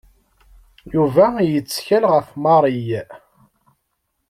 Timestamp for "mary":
2.43-2.81